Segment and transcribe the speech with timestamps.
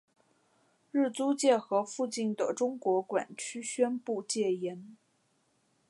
[0.91, 4.97] 日租界和附近的中国管区宣布戒严。